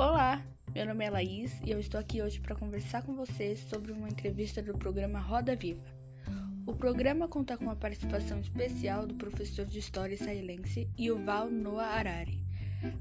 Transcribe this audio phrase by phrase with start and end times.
[0.00, 0.42] Olá,
[0.74, 4.08] meu nome é Laís e eu estou aqui hoje para conversar com vocês sobre uma
[4.08, 5.84] entrevista do programa Roda Viva.
[6.66, 12.42] O programa conta com a participação especial do professor de História israelense Yuval Noah Harari.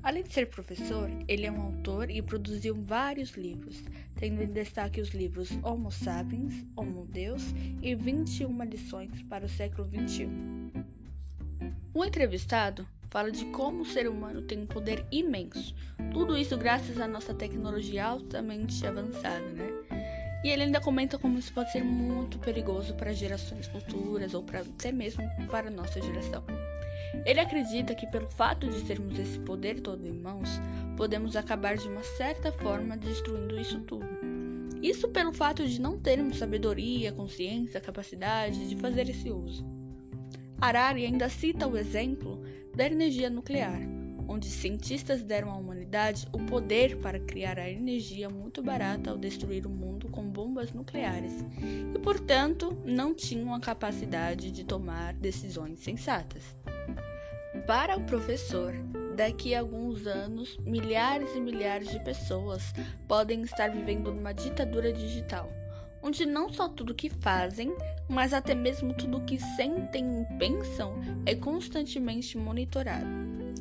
[0.04, 3.81] Além de ser professor, ele é um autor e produziu vários livros,
[4.18, 9.88] tendo em destaque os livros Homo Sapiens, Homo Deus e 21 lições para o século
[9.88, 10.69] XXI.
[11.92, 15.73] O entrevistado fala de como o ser humano tem um poder imenso.
[16.13, 19.70] Tudo isso graças à nossa tecnologia altamente avançada, né?
[20.44, 24.60] E ele ainda comenta como isso pode ser muito perigoso para gerações futuras ou para
[24.60, 26.44] até mesmo para a nossa geração.
[27.26, 30.62] Ele acredita que pelo fato de termos esse poder todo em mãos,
[30.96, 34.08] podemos acabar de uma certa forma destruindo isso tudo.
[34.82, 39.79] Isso pelo fato de não termos sabedoria, consciência, capacidade de fazer esse uso.
[40.62, 42.44] Harari ainda cita o exemplo
[42.76, 43.80] da energia nuclear,
[44.27, 49.65] onde cientistas deram à humanidade o poder para criar a energia muito barata ao destruir
[49.65, 51.32] o mundo com bombas nucleares
[51.96, 56.43] e, portanto, não tinham a capacidade de tomar decisões sensatas.
[57.65, 58.74] Para o professor,
[59.15, 62.74] daqui a alguns anos, milhares e milhares de pessoas
[63.07, 65.50] podem estar vivendo numa ditadura digital
[66.02, 67.74] onde não só tudo que fazem,
[68.08, 73.08] mas até mesmo tudo que sentem e pensam é constantemente monitorado.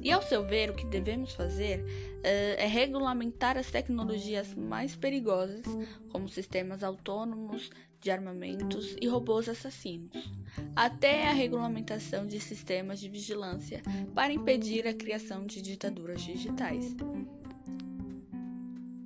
[0.02, 5.64] E ao seu ver, o que devemos fazer uh, é regulamentar as tecnologias mais perigosas,
[6.10, 10.32] como sistemas autônomos de armamentos e robôs assassinos,
[10.76, 13.82] até a regulamentação de sistemas de vigilância
[14.14, 16.94] para impedir a criação de ditaduras digitais.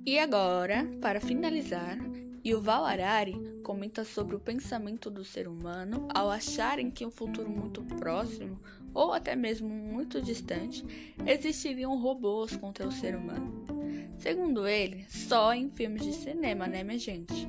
[0.05, 1.97] E agora, para finalizar,
[2.43, 7.49] e o Harari comenta sobre o pensamento do ser humano ao acharem que um futuro
[7.49, 8.59] muito próximo,
[8.93, 10.83] ou até mesmo muito distante,
[11.25, 13.63] existiriam robôs contra o ser humano.
[14.17, 17.47] Segundo ele, só em filmes de cinema, né, minha gente?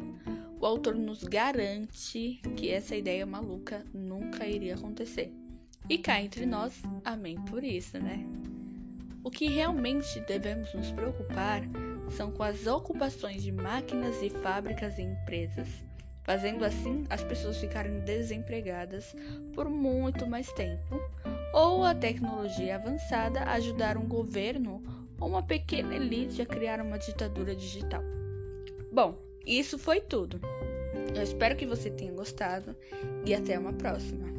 [0.60, 5.32] O autor nos garante que essa ideia maluca nunca iria acontecer.
[5.88, 8.24] E cá entre nós, amém por isso, né?
[9.22, 11.62] O que realmente devemos nos preocupar
[12.10, 15.68] são com as ocupações de máquinas e fábricas e empresas,
[16.22, 19.14] fazendo assim as pessoas ficarem desempregadas
[19.54, 21.00] por muito mais tempo,
[21.52, 24.82] ou a tecnologia avançada ajudar um governo
[25.20, 28.02] ou uma pequena elite a criar uma ditadura digital.
[28.92, 30.40] Bom, isso foi tudo.
[31.14, 32.76] Eu espero que você tenha gostado
[33.24, 34.33] e até uma próxima.